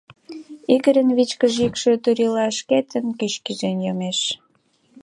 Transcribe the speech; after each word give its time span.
Игорьын 0.73 1.09
вичкыж 1.17 1.53
йӱкшӧ 1.61 1.91
турийла 2.03 2.45
шкетын 2.57 3.05
кӱш 3.19 3.33
кӱзен 3.45 3.77
йомеш. 3.85 4.19